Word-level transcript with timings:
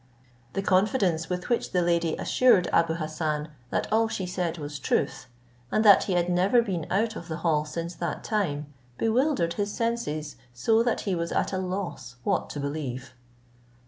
The 0.53 0.63
confidence 0.63 1.29
with 1.29 1.47
which 1.49 1.73
the 1.73 1.81
lady 1.83 2.15
assured 2.15 2.67
Abou 2.73 2.95
Hassan 2.95 3.49
that 3.69 3.85
all 3.93 4.07
she 4.07 4.25
said 4.25 4.57
was 4.57 4.79
truth, 4.79 5.27
and 5.71 5.85
that 5.85 6.05
he 6.05 6.13
had 6.13 6.27
never 6.27 6.63
been 6.63 6.87
out 6.91 7.15
of 7.15 7.27
the 7.27 7.37
hall 7.45 7.65
since 7.65 7.93
that 7.93 8.23
time, 8.23 8.73
bewildered 8.97 9.53
his 9.53 9.71
senses 9.71 10.37
so 10.55 10.81
that 10.81 11.01
he 11.01 11.13
was 11.13 11.31
at 11.31 11.53
a 11.53 11.59
loss 11.59 12.15
what 12.23 12.49
to 12.49 12.59
believe. 12.59 13.13